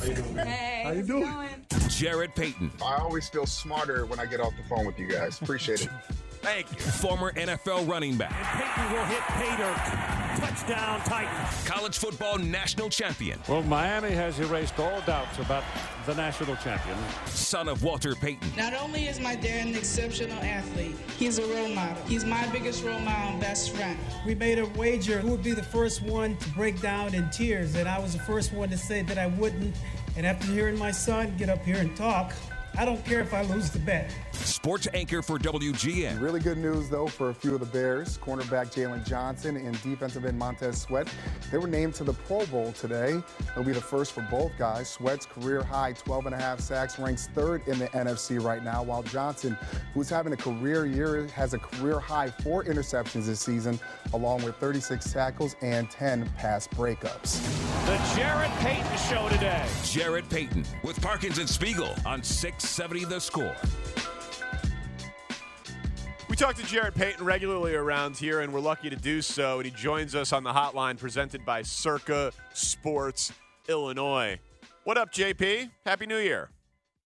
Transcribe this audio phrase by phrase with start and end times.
[0.00, 1.22] Hey, How you doing?
[1.24, 1.66] going?
[1.88, 5.40] Jarrett Payton, I always feel smarter when I get off the phone with you guys.
[5.42, 5.88] Appreciate it.
[6.40, 6.78] thank you.
[6.78, 10.17] Former NFL running back, Payton will hit Pater.
[10.38, 11.66] Touchdown, Titans.
[11.68, 15.64] college football national champion, Well, Miami has erased all doubts about
[16.06, 16.96] the national champion.
[17.26, 21.68] son of Walter Payton, Not only is my dad an exceptional athlete, he's a role
[21.68, 22.02] model.
[22.06, 23.98] He's my biggest role model and best friend.
[24.24, 27.74] We made a wager who would be the first one to break down in tears,
[27.74, 29.74] and I was the first one to say that I wouldn't.
[30.16, 32.32] And after hearing my son get up here and talk,
[32.78, 34.14] I don't care if I lose the bet.
[34.32, 36.20] sports anchor for WGN.
[36.20, 38.18] Really good news, though, for a few of the Bears.
[38.18, 41.12] Cornerback Jaylon Johnson and defensive end Montez Sweat.
[41.50, 43.20] They were named to the Pro Bowl today.
[43.50, 44.88] It'll be the first for both guys.
[44.88, 48.84] Sweat's career high 12 and a half sacks ranks third in the NFC right now,
[48.84, 49.58] while Johnson,
[49.92, 53.80] who's having a career year, has a career high four interceptions this season,
[54.12, 57.42] along with 36 tackles and 10 pass breakups.
[57.86, 59.66] The Jarrett Payton Show today.
[59.84, 62.22] Jarrett Payton with Parkins and Spiegel on
[62.68, 63.54] 670 The Score.
[66.28, 69.56] We talk to Jarrett Payton regularly around here, and we're lucky to do so.
[69.58, 73.32] And he joins us on the hotline presented by Circa Sports
[73.68, 74.38] Illinois.
[74.84, 75.70] What up, JP?
[75.86, 76.50] Happy New Year.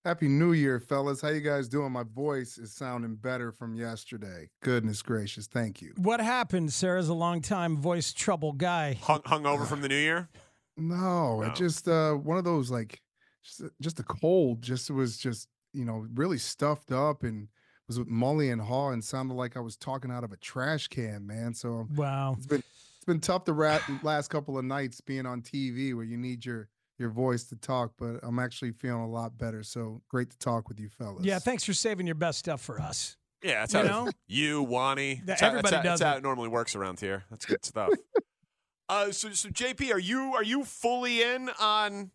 [0.05, 1.21] Happy New Year, fellas.
[1.23, 1.93] How you guys doing?
[1.93, 4.51] My voice is sounding better from yesterday.
[4.63, 5.47] Goodness gracious.
[5.47, 5.93] Thank you.
[5.97, 6.73] What happened?
[6.73, 8.99] Sarah's a long time voice trouble guy.
[9.01, 10.29] Hung, hung over from the New Year?
[10.77, 11.43] No, No.
[11.43, 13.01] it just uh one of those like
[13.45, 14.61] just a- just a cold.
[14.63, 17.49] Just was just you know really stuffed up and
[17.89, 20.89] was with Mully and Haugh and sounded like I was talking out of a trash
[20.89, 21.55] can, man.
[21.55, 22.35] So Wow.
[22.37, 22.63] it's been
[22.97, 26.45] it's been tough the rat last couple of nights being on TV where you need
[26.45, 29.63] your your voice to talk, but I'm actually feeling a lot better.
[29.65, 31.25] So great to talk with you fellas.
[31.25, 33.17] Yeah, thanks for saving your best stuff for us.
[33.43, 34.11] Yeah, that's You how know?
[34.29, 35.15] you, Wani.
[35.17, 36.19] That That's how, everybody that's how, does that's how it.
[36.19, 37.25] it normally works around here.
[37.29, 37.91] That's good stuff.
[38.89, 42.13] uh, so, so JP, are you are you fully in on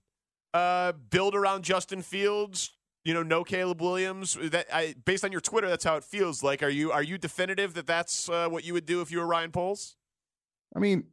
[0.54, 2.72] uh, build around Justin Fields?
[3.08, 4.38] You know, no Caleb Williams.
[4.52, 6.44] That I, based on your Twitter, that's how it feels.
[6.44, 9.20] Like, are you are you definitive that that's uh, what you would do if you
[9.20, 9.96] were Ryan Poles?
[10.76, 11.06] I mean,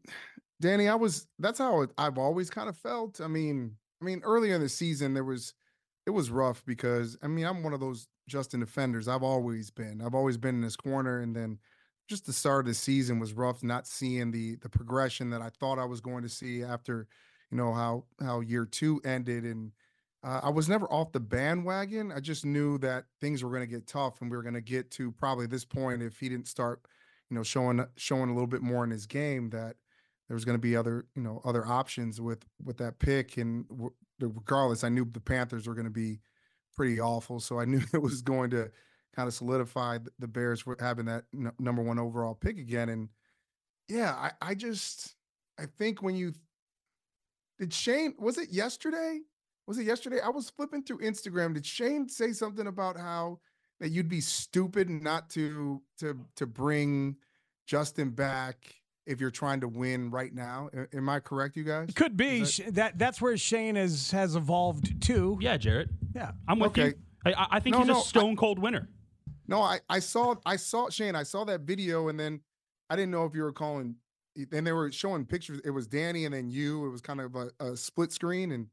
[0.60, 3.20] Danny, I was that's how I've always kind of felt.
[3.20, 5.54] I mean, I mean, earlier in the season there was
[6.04, 9.06] it was rough because I mean, I'm one of those Justin defenders.
[9.06, 10.02] I've always been.
[10.04, 11.60] I've always been in his corner and then
[12.08, 15.50] just the start of the season was rough not seeing the the progression that I
[15.60, 17.06] thought I was going to see after,
[17.52, 19.70] you know, how how year 2 ended and
[20.24, 22.10] uh, I was never off the bandwagon.
[22.10, 24.60] I just knew that things were going to get tough and we were going to
[24.60, 26.80] get to probably this point if he didn't start,
[27.30, 29.76] you know, showing showing a little bit more in his game that
[30.28, 33.68] there was going to be other you know other options with with that pick and
[33.68, 36.20] w- regardless i knew the panthers were going to be
[36.74, 38.70] pretty awful so i knew it was going to
[39.14, 43.08] kind of solidify the bears for having that n- number one overall pick again and
[43.88, 45.14] yeah i i just
[45.58, 46.32] i think when you
[47.58, 49.20] did shane was it yesterday
[49.66, 53.38] was it yesterday i was flipping through instagram did shane say something about how
[53.80, 57.16] that you'd be stupid not to to to bring
[57.66, 58.74] justin back
[59.06, 60.70] if you're trying to win right now.
[60.94, 61.90] Am I correct, you guys?
[61.94, 62.96] Could be Is Sh- that.
[62.98, 65.36] That's where Shane has has evolved to.
[65.42, 65.90] Yeah, Jarrett.
[66.14, 66.30] Yeah.
[66.48, 66.86] I'm with Okay.
[66.86, 66.94] you.
[67.26, 68.88] I- I, I think No, he's no, a I- stone cold winner.
[69.46, 71.14] No, I, I saw I saw Shane.
[71.16, 72.40] I saw that video, and then
[72.88, 73.96] I didn't know if you were calling.
[74.52, 75.60] And they were showing pictures.
[75.66, 76.86] It was Danny and then you.
[76.86, 78.68] It was kind of a, a split screen, and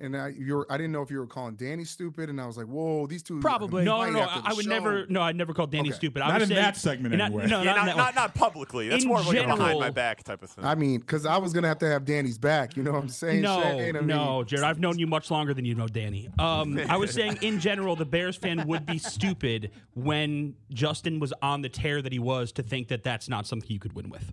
[0.00, 2.56] and I you're I didn't know if you were calling Danny stupid, and I was
[2.56, 3.84] like, whoa, these two Probably.
[3.84, 4.20] No, no, no.
[4.22, 5.06] I, I would never.
[5.06, 5.96] No, I'd never call Danny Okay.
[5.96, 6.22] stupid.
[6.22, 7.46] I Not was in saying, that segment not, anyway.
[7.46, 8.88] No, Yeah, not, not, not not publicly.
[8.88, 10.64] That's In more of like a behind my back type of thing.
[10.64, 12.76] I mean, because I was gonna have to have Danny's back.
[12.76, 13.42] You know what I'm saying?
[13.42, 13.96] No, Shane?
[13.96, 14.64] I mean, no, Jarrett.
[14.64, 16.28] I've known you much longer than you know Danny.
[16.38, 21.32] Um, I was saying, in general, the Bears fan would be stupid when Justin was
[21.40, 24.10] on the tear that he was to think that that's not something you could win
[24.10, 24.32] with.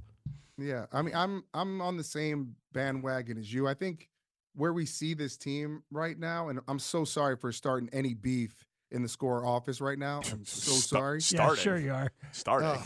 [0.57, 3.67] Yeah, I mean, I'm I'm on the same bandwagon as you.
[3.67, 4.07] I think
[4.55, 8.65] where we see this team right now, and I'm so sorry for starting any beef
[8.91, 10.21] in the score office right now.
[10.31, 11.19] I'm so Sta- sorry.
[11.29, 12.11] Yeah, sure you are.
[12.31, 12.67] Starting.
[12.69, 12.81] Ugh.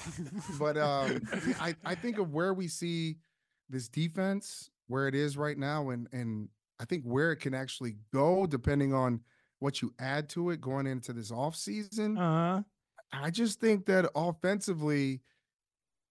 [0.59, 1.21] but um,
[1.59, 3.17] I I think of where we see
[3.69, 7.95] this defense where it is right now, and and I think where it can actually
[8.13, 9.21] go depending on
[9.59, 12.17] what you add to it going into this offseason.
[12.17, 12.63] Uh huh.
[13.13, 15.21] I just think that offensively,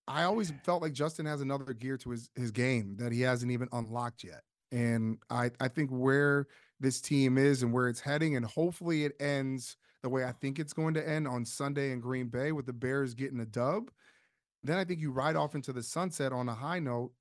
[0.08, 3.52] I always felt like Justin has another gear to his his game that he hasn't
[3.52, 4.42] even unlocked yet.
[4.74, 6.48] And I, I think where
[6.80, 10.58] this team is and where it's heading, and hopefully it ends the way I think
[10.58, 13.92] it's going to end on Sunday in Green Bay with the Bears getting a dub.
[14.64, 17.12] Then I think you ride off into the sunset on a high note.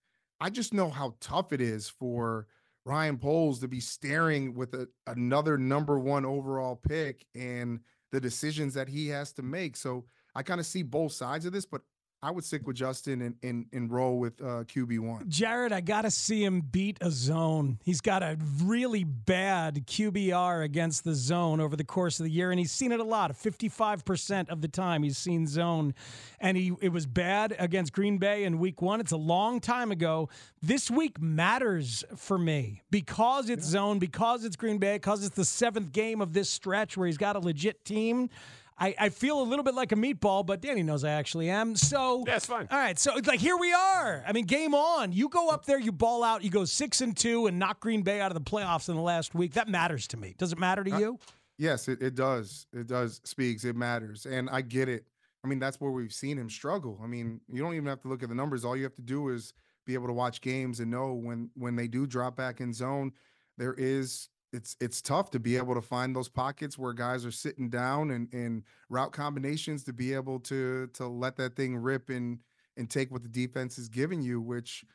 [0.41, 2.47] I just know how tough it is for
[2.85, 8.73] Ryan Poles to be staring with a, another number one overall pick and the decisions
[8.73, 9.77] that he has to make.
[9.77, 11.81] So I kind of see both sides of this, but
[12.23, 15.29] I would stick with Justin and and, and roll with uh, QB one.
[15.29, 17.79] Jarrett, I got to see him beat a zone.
[17.83, 22.49] He's got a really bad QBR against the zone over the course of the year,
[22.49, 23.35] and he's seen it a lot.
[23.35, 25.93] Fifty five percent of the time, he's seen zone,
[26.39, 29.01] and he it was bad against Green Bay in Week One.
[29.01, 30.29] It's a long time ago.
[30.61, 35.43] This week matters for me because it's zone, because it's Green Bay, because it's the
[35.43, 38.29] seventh game of this stretch where he's got a legit team.
[38.77, 41.75] I, I feel a little bit like a meatball, but Danny knows I actually am.
[41.75, 42.67] So that's fine.
[42.71, 44.23] All right, so it's like here we are.
[44.27, 45.11] I mean, game on.
[45.13, 48.01] You go up there, you ball out, you go six and two, and knock Green
[48.01, 49.53] Bay out of the playoffs in the last week.
[49.53, 50.35] That matters to me.
[50.37, 51.19] Does it matter to Uh, you?
[51.57, 52.65] Yes, it, it does.
[52.73, 53.21] It does.
[53.23, 53.63] Speaks.
[53.63, 55.05] It matters, and I get it.
[55.45, 56.99] I mean, that's where we've seen him struggle.
[57.03, 58.65] I mean, you don't even have to look at the numbers.
[58.65, 59.53] All you have to do is
[59.85, 63.11] be able to watch games and know when when they do drop back in zone,
[63.57, 67.31] there is it's it's tough to be able to find those pockets where guys are
[67.31, 72.09] sitting down and and route combinations to be able to to let that thing rip
[72.09, 72.39] and
[72.77, 74.85] and take what the defense is giving you, which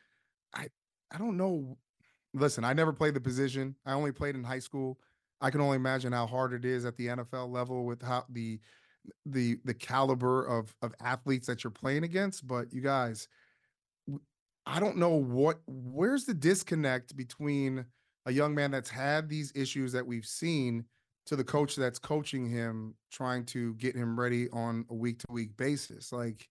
[0.55, 0.67] I
[1.11, 1.77] I don't know.
[2.33, 3.75] Listen, I never played the position.
[3.85, 4.99] I only played in high school.
[5.41, 8.59] I can only imagine how hard it is at the NFL level with how the
[9.25, 12.47] the the caliber of of athletes that you're playing against.
[12.47, 13.27] But you guys,
[14.65, 17.85] i don't know what where's the disconnect between
[18.25, 20.85] a young man that's had these issues that we've seen
[21.25, 25.27] to the coach that's coaching him, trying to get him ready on a week to
[25.29, 26.11] week basis.
[26.11, 26.49] Like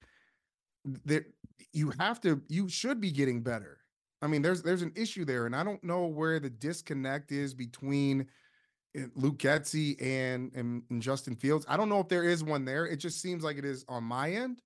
[1.04, 1.26] there
[1.72, 3.78] you have to you should be getting better.
[4.22, 7.54] I mean, there's there's an issue there, and I don't know where the disconnect is
[7.54, 8.26] between
[8.96, 11.66] uh, Luke Getsy and, and and Justin Fields.
[11.68, 12.86] I don't know if there is one there.
[12.86, 14.60] It just seems like it is on my end,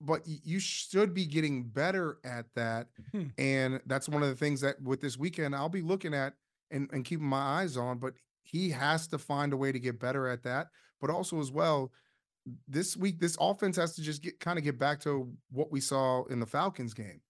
[0.00, 2.88] but you should be getting better at that.
[3.12, 3.24] Hmm.
[3.38, 6.34] And that's one of the things that with this weekend I'll be looking at
[6.74, 7.98] and, and keeping my eyes on.
[7.98, 10.68] But he has to find a way to get better at that.
[11.00, 11.92] But also as well,
[12.68, 15.80] this week this offense has to just get kind of get back to what we
[15.80, 17.20] saw in the Falcons game.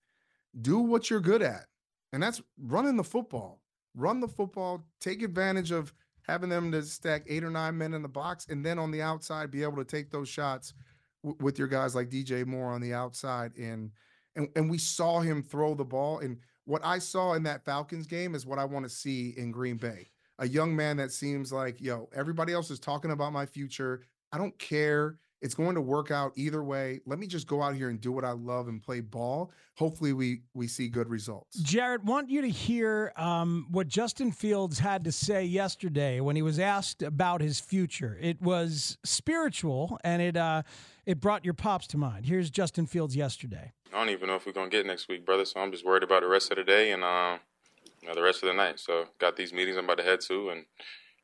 [0.60, 1.66] Do what you're good at,
[2.12, 3.60] and that's running the football.
[3.96, 4.84] Run the football.
[5.00, 5.92] Take advantage of
[6.22, 9.02] having them to stack eight or nine men in the box, and then on the
[9.02, 10.74] outside be able to take those shots
[11.22, 13.56] w- with your guys like DJ Moore on the outside.
[13.56, 13.90] And
[14.36, 16.20] and and we saw him throw the ball.
[16.20, 19.50] And what I saw in that Falcons game is what I want to see in
[19.50, 20.10] Green Bay.
[20.38, 24.02] A young man that seems like, yo, everybody else is talking about my future.
[24.32, 25.18] I don't care.
[25.44, 27.02] It's going to work out either way.
[27.04, 29.52] Let me just go out here and do what I love and play ball.
[29.74, 31.58] Hopefully, we we see good results.
[31.58, 36.40] Jarrett, want you to hear um, what Justin Fields had to say yesterday when he
[36.40, 38.16] was asked about his future.
[38.22, 40.62] It was spiritual, and it uh,
[41.04, 42.24] it brought your pops to mind.
[42.24, 43.72] Here's Justin Fields yesterday.
[43.92, 45.44] I don't even know if we're gonna get next week, brother.
[45.44, 47.40] So I'm just worried about the rest of the day and um,
[48.00, 48.80] you know, the rest of the night.
[48.80, 50.64] So got these meetings I'm about to head to, and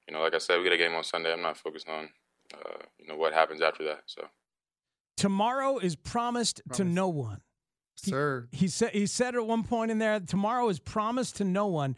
[0.07, 1.33] you know, like I said, we got a game on Sunday.
[1.33, 2.11] I'm not focused on
[2.55, 4.03] uh, you know what happens after that.
[4.07, 4.27] So
[5.17, 7.41] Tomorrow is promised, to no one.
[7.97, 11.67] Sir, He said he said at one point in there, tomorrow is promised to no
[11.67, 11.97] one.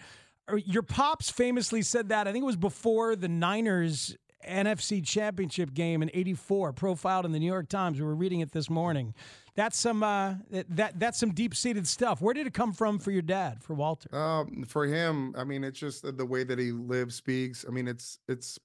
[0.65, 2.27] Your pops famously said that.
[2.27, 7.39] I think it was before the Niners NFC Championship game in '84, profiled in the
[7.39, 8.01] New York Times.
[8.01, 9.15] We were reading it this morning.
[9.55, 10.35] That's some uh,
[10.71, 12.21] that that's some deep seated stuff.
[12.21, 14.13] Where did it come from for your dad, for Walter?
[14.13, 17.65] Um, for him, I mean, it's just the- the way that he lives, speaks.
[17.69, 18.59] I mean, it's it's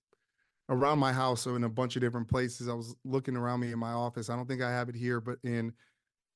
[0.69, 2.67] around my house, or in a bunch of different places.
[2.67, 4.29] I was looking around me in my office.
[4.29, 5.73] I don't think I have it here, but in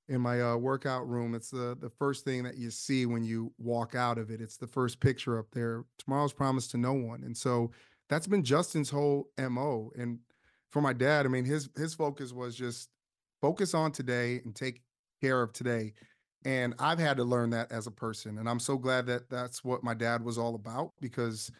[0.07, 3.53] in my uh, workout room, it's the the first thing that you see when you
[3.57, 4.41] walk out of it.
[4.41, 5.85] It's the first picture up there.
[5.97, 7.71] Tomorrow's promised to no one, and so
[8.09, 9.91] that's been Justin's whole mo.
[9.97, 10.19] And
[10.69, 12.89] for my dad, I mean, his his focus was just
[13.41, 14.81] focus on today and take
[15.21, 15.93] care of today.
[16.43, 18.39] And I've had to learn that as a person.
[18.39, 21.51] And I'm so glad that that's what my dad was all about because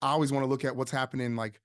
[0.00, 1.60] I always want to look at what's happening like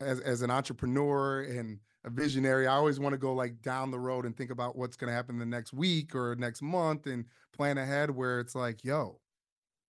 [0.00, 2.66] as, as an entrepreneur and a visionary.
[2.66, 5.14] I always want to go like down the road and think about what's going to
[5.14, 9.20] happen the next week or next month and plan ahead where it's like, yo,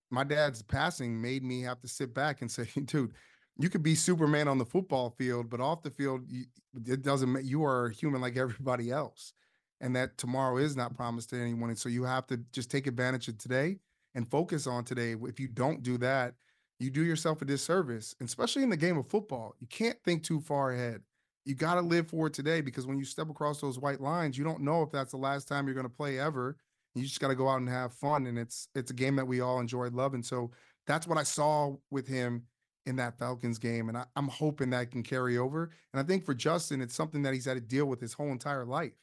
[0.09, 3.13] my dad's passing made me have to sit back and say, dude,
[3.59, 6.45] you could be Superman on the football field, but off the field, you,
[6.85, 7.43] it doesn't.
[7.43, 9.33] You are human like everybody else,
[9.81, 11.69] and that tomorrow is not promised to anyone.
[11.69, 13.77] And so you have to just take advantage of today
[14.15, 15.15] and focus on today.
[15.23, 16.35] If you don't do that,
[16.79, 19.55] you do yourself a disservice, especially in the game of football.
[19.60, 21.01] You can't think too far ahead.
[21.46, 24.43] You got to live for today because when you step across those white lines, you
[24.43, 26.57] don't know if that's the last time you're going to play ever.
[26.93, 29.27] You just got to go out and have fun, and it's it's a game that
[29.27, 30.24] we all enjoy loving.
[30.24, 30.51] So
[30.88, 32.43] that's what I saw with him
[32.88, 33.89] in that Falcons game.
[33.89, 35.69] And I, I'm hoping that can carry over.
[35.93, 38.31] And I think for Justin, it's something that he's had to deal with his whole
[38.31, 38.93] entire life.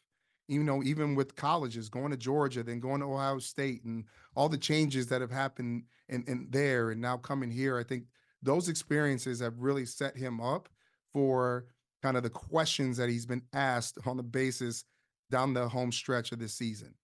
[0.49, 4.04] You know, even with colleges, going to Georgia, then going to Ohio State, and
[4.35, 8.05] all the changes that have happened in, in there, and now coming here, I think
[8.43, 10.69] those experiences have really set him up
[11.12, 11.67] for
[12.03, 14.85] kind of the questions that he's been asked on the basis
[15.31, 16.95] down the home stretch of this season.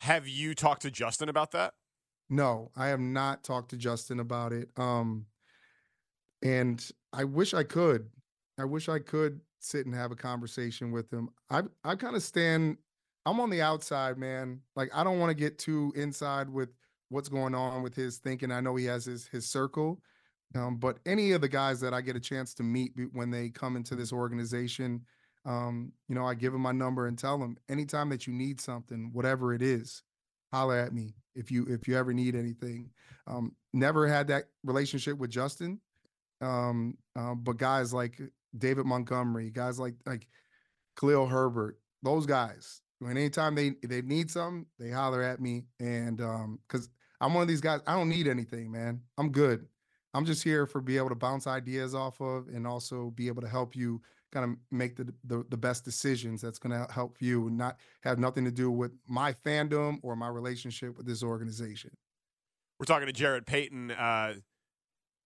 [0.00, 1.74] Have you talked to Justin about that?
[2.30, 4.70] No, I have not talked to Justin about it.
[4.76, 5.26] Um,
[6.42, 8.08] and I wish I could.
[8.58, 11.28] I wish I could sit and have a conversation with him.
[11.50, 12.78] I I kind of stand.
[13.24, 14.60] I'm on the outside, man.
[14.76, 16.70] Like I don't want to get too inside with
[17.08, 18.50] what's going on with his thinking.
[18.50, 20.00] I know he has his his circle,
[20.54, 23.48] um, but any of the guys that I get a chance to meet when they
[23.50, 25.02] come into this organization,
[25.44, 28.60] um, you know, I give them my number and tell them anytime that you need
[28.60, 30.02] something, whatever it is,
[30.52, 32.90] holler at me if you if you ever need anything.
[33.26, 35.80] Um, never had that relationship with Justin,
[36.40, 38.20] um, uh, but guys like
[38.56, 40.26] David Montgomery, guys like like
[40.98, 42.80] Khalil Herbert, those guys.
[43.02, 46.88] When anytime they they need something, they holler at me, and um, because
[47.20, 49.00] I'm one of these guys, I don't need anything, man.
[49.18, 49.66] I'm good.
[50.14, 53.42] I'm just here for be able to bounce ideas off of, and also be able
[53.42, 57.16] to help you kind of make the the, the best decisions that's going to help
[57.20, 61.90] you, not have nothing to do with my fandom or my relationship with this organization.
[62.78, 63.90] We're talking to Jarrett Payton.
[63.90, 64.34] Uh,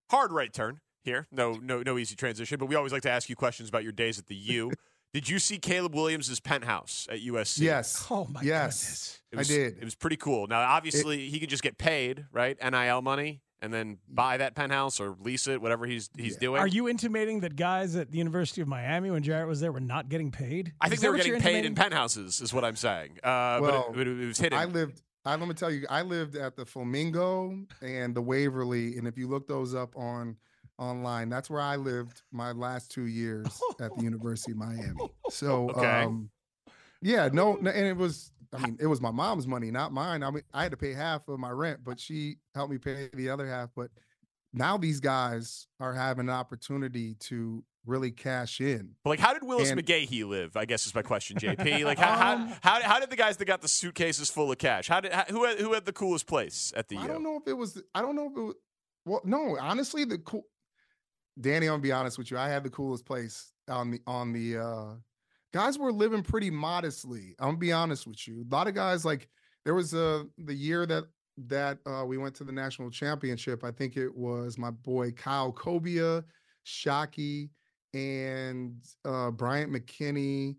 [0.09, 1.27] hard right turn here.
[1.31, 2.57] No, no, no easy transition.
[2.57, 4.71] But we always like to ask you questions about your days at the U.
[5.13, 7.59] Did you see Caleb Williams' penthouse at USC?
[7.59, 8.05] Yes.
[8.11, 9.49] Oh my yes, goodness.
[9.49, 9.77] was, I did.
[9.79, 10.47] It was pretty cool.
[10.47, 12.57] Now, obviously, it, he could just get paid, right?
[12.61, 16.39] NIL money, and then buy that penthouse or lease it, whatever he's he's Yeah.
[16.39, 16.59] doing.
[16.61, 19.79] Are you intimating that guys at the University of Miami, when Jarrett was there, were
[19.79, 20.73] not getting paid?
[20.81, 23.17] I think they were getting paid in penthouses, is what I'm saying.
[23.23, 24.59] Uh, Well, but it, it was hidden.
[24.59, 25.01] I lived.
[25.25, 29.17] I let me tell you, I lived at the Flamingo and the Waverly, and if
[29.17, 30.37] you look those up on
[30.79, 33.47] online, that's where I lived my last two years
[33.81, 35.09] at the University of Miami.
[35.29, 36.03] So, Okay.
[36.03, 36.29] um,
[37.01, 38.31] yeah, no, no, and it was.
[38.53, 40.23] I mean, it was my mom's money, not mine.
[40.23, 43.09] I mean, I had to pay half of my rent, but she helped me pay
[43.13, 43.69] the other half.
[43.75, 43.89] But
[44.53, 48.91] now these guys are having an opportunity to really cash in.
[49.03, 50.55] But like, how did Willis And- McGahee live?
[50.55, 51.83] I guess is my question, JP.
[51.83, 54.57] Like, how, how, Um, how, how did the guys that got the suitcases full of
[54.57, 54.87] cash?
[54.87, 57.35] How did how, who had, who had the coolest place at the I don't know
[57.35, 57.81] if it was.
[57.93, 58.55] I don't know if it was.
[59.05, 60.43] Well, no, honestly, the cool.
[61.39, 62.37] Danny, I'm gonna be honest with you.
[62.37, 64.57] I had the coolest place on the on the.
[64.57, 64.93] uh
[65.53, 67.33] Guys were living pretty modestly.
[67.39, 68.45] I'm gonna be honest with you.
[68.49, 69.29] A lot of guys like
[69.63, 71.05] there was a the year that
[71.47, 73.63] that uh we went to the national championship.
[73.63, 76.23] I think it was my boy Kyle Cobia,
[76.65, 77.49] Shockey,
[77.93, 78.75] and
[79.05, 80.57] uh Bryant McKinnie,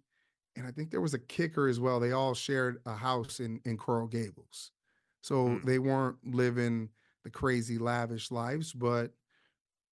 [0.57, 2.01] and I think there was a kicker as well.
[2.01, 4.73] They all shared a house in in Coral Gables.
[5.21, 5.67] So Hmm.
[5.67, 6.89] they weren't living
[7.25, 9.13] the crazy lavish lives, but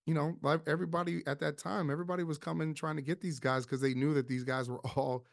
[0.07, 0.37] you know,
[0.67, 4.15] everybody at that time, everybody was coming trying to get these guys because they knew
[4.15, 5.27] that these guys were all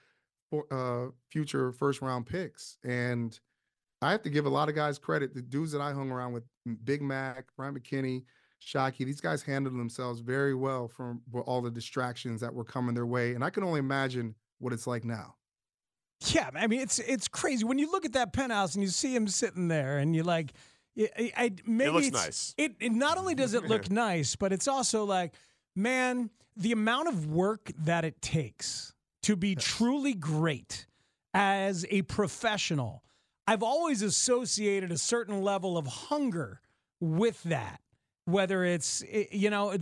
[0.49, 2.77] for, uh, future first round picks.
[2.83, 3.39] And
[4.01, 5.33] I have to give a lot of guys credit.
[5.33, 6.43] The dudes that I hung around with,
[6.83, 8.23] Big Mac, Brian McKinnie,
[8.61, 13.05] Shockey, these guys handled themselves very well from all the distractions that were coming their
[13.05, 13.35] way.
[13.35, 15.35] And I can only imagine what it's like now.
[16.27, 19.13] Yeah, I mean it's it's crazy when you look at that penthouse and you see
[19.13, 20.53] him sitting there, and you're like,
[20.97, 22.55] I, I, maybe looks nice.
[22.57, 25.33] It, it not only does it look nice, but it's also like,
[25.75, 30.85] man, the amount of work that it takes to be truly great
[31.33, 33.03] as a professional.
[33.47, 36.61] I've always associated a certain level of hunger
[36.99, 37.79] with that.
[38.25, 39.75] Whether it's you know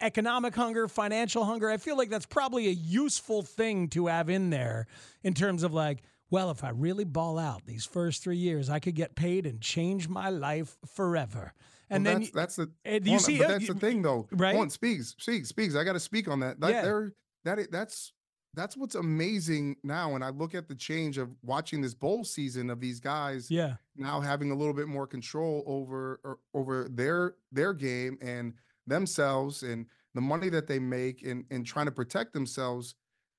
[0.00, 4.50] economic hunger, financial hunger, I feel like that's probably a useful thing to have in
[4.50, 4.86] there
[5.24, 8.78] in terms of like, well, if I really ball out these first three years, I
[8.78, 11.52] could get paid and change my life forever.
[11.90, 12.70] And Well, then that's, that's the
[13.08, 14.28] you on, see, but that's you- the thing though.
[14.32, 14.52] right?
[14.54, 15.74] Hold on, speaks, speaks, speaks.
[15.74, 16.60] I got to speak on that.
[16.60, 16.82] That Yeah.
[16.82, 17.12] there,
[17.44, 18.12] that that's
[18.54, 20.14] that's what's amazing now.
[20.14, 23.76] And I look at the change of watching this bowl season of these guys yeah,
[23.96, 28.54] now having a little bit more control over or, over their their game and
[28.86, 32.94] themselves and the money that they make and and trying to protect themselves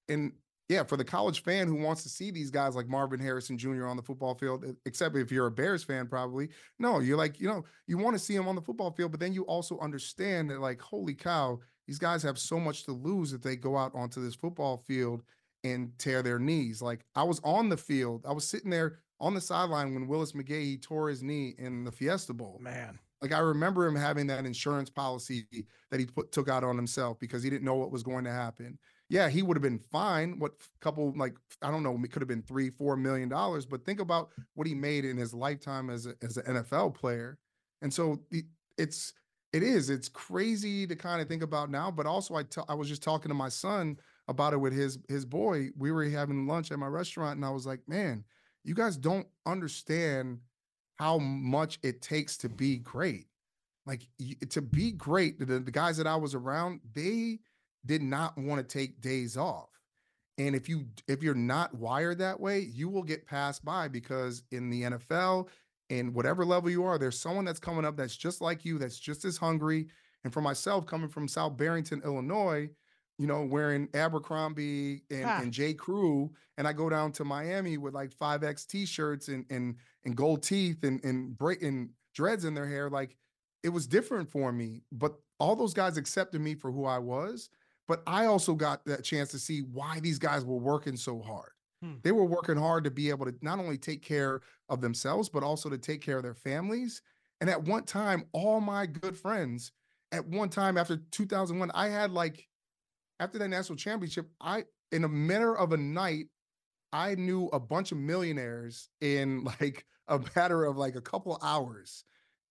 [0.07, 0.31] and
[0.69, 3.87] yeah for the college fan who wants to see these guys like Marvin Harrison Jr.
[3.87, 6.49] on the football field except if you're a Bears fan probably
[6.79, 9.19] no you're like you know you want to see him on the football field but
[9.19, 11.59] then you also understand that like holy cow
[11.89, 15.23] these guys have so much to lose if they go out onto this football field
[15.63, 16.83] and tear their knees.
[16.83, 20.33] Like I was on the field, I was sitting there on the sideline when Willis
[20.33, 22.59] McGahee tore his knee in the Fiesta Bowl.
[22.61, 22.99] man.
[23.21, 25.45] Like I remember him having that insurance policy
[25.91, 28.31] that he put took out on himself because he didn't know what was going to
[28.31, 28.77] happen.
[29.09, 30.37] Yeah, he would have been fine.
[30.37, 33.65] What couple like I don't know, it could have been three, four million dollars.
[33.65, 37.39] But think about what he made in his lifetime as a, as an NFL player.
[37.81, 38.21] And so
[38.77, 39.13] it's
[39.51, 41.89] it is it's crazy to kind of think about now.
[41.89, 43.97] But also, I I was just talking to my son
[44.27, 45.69] about it with his his boy.
[45.75, 48.23] We were having lunch at my restaurant, and I was like, man,
[48.63, 50.39] you guys don't understand
[50.97, 53.25] how much it takes to be great.
[53.87, 54.07] Like
[54.49, 57.39] to be great, the, the guys that I was around, they
[57.85, 59.69] did not want to take days off.
[60.37, 64.43] And if you if you're not wired that way, you will get passed by because
[64.51, 65.47] in the NFL
[65.89, 68.99] and whatever level you are, there's someone that's coming up that's just like you, that's
[68.99, 69.87] just as hungry.
[70.23, 72.69] And for myself, coming from South Barrington, Illinois,
[73.17, 75.41] you know, wearing Abercrombie and, ah.
[75.41, 75.73] and J.
[75.73, 80.41] Crew, and I go down to Miami with like 5X t-shirts and and and gold
[80.41, 82.89] teeth and and break and dreads in their hair.
[82.89, 83.17] Like
[83.63, 84.83] it was different for me.
[84.91, 87.49] But all those guys accepted me for who I was.
[87.89, 91.49] But I also got that chance to see why these guys were working so hard.
[91.81, 91.95] Hmm.
[92.03, 95.41] They were working hard to be able to not only take care of themselves, but
[95.41, 97.01] also to take care of their families.
[97.41, 99.71] And at one time, all my good friends,
[100.11, 102.47] at one time after 2001, I had like,
[103.19, 106.27] after that national championship, I, in a matter of a night,
[106.93, 112.03] I knew a bunch of millionaires in like a matter of like a couple hours.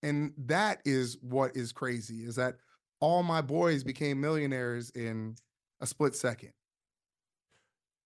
[0.03, 2.57] And that is what is crazy is that
[3.01, 5.37] all my boys became millionaires in
[5.81, 6.51] a split second.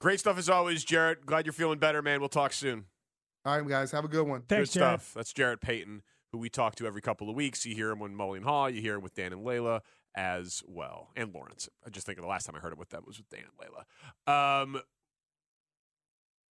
[0.00, 1.25] Great stuff as always, Jarrett.
[1.25, 2.20] Glad you're feeling better, man.
[2.20, 2.87] We'll talk soon.
[3.44, 3.92] All right, guys.
[3.92, 4.42] Have a good one.
[4.42, 5.12] Thanks, good stuff.
[5.14, 7.64] That's Jarrett Payton, who we talk to every couple of weeks.
[7.64, 8.72] You hear him with Mully and Haugh.
[8.72, 9.82] You hear him with Dan and Leila
[10.14, 11.68] as well, and Laurence.
[11.87, 13.52] I just think the last time I heard it with them was with Dan and
[14.26, 14.62] Leila.
[14.62, 14.82] Um,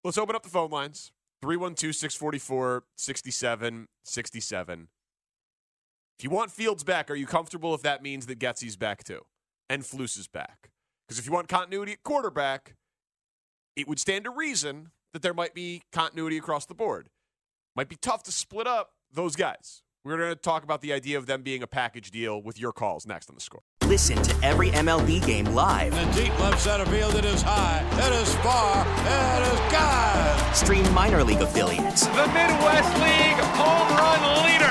[0.04, 4.88] let's open up the phone lines 312 644 6767.
[6.22, 9.22] If you want Fields back, are you comfortable if that means that Getsy's back too
[9.68, 10.70] and Flus is back?
[11.08, 12.76] Because if you want continuity at quarterback,
[13.76, 17.10] it would stand to reason that there might be continuity across the board.
[17.76, 19.82] Might be tough to split up those guys.
[20.06, 22.72] We're going to talk about the idea of them being a package deal with your
[22.72, 23.62] calls next on the score.
[23.86, 25.92] Listen to every MLB game live.
[25.92, 30.56] In the deep left center field, it is high, it is far, it is God.
[30.56, 32.06] Stream minor league affiliates.
[32.06, 34.71] The Midwest League home run leader.